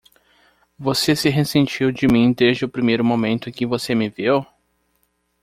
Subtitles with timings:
[0.79, 4.43] Você se ressentiu de mim desde o primeiro momento em que você me viu!